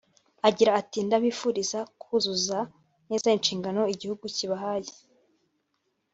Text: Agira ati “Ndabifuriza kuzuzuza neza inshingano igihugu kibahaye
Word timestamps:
Agira 0.47 0.71
ati 0.81 0.97
“Ndabifuriza 1.07 1.79
kuzuzuza 2.01 2.59
neza 3.09 3.27
inshingano 3.37 3.81
igihugu 3.93 4.23
kibahaye 4.35 4.91